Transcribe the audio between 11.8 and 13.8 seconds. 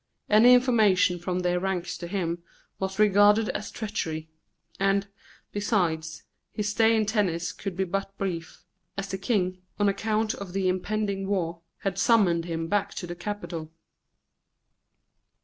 had summoned him back to the capital.